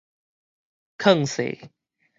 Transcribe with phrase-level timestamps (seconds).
[0.97, 1.69] 勸世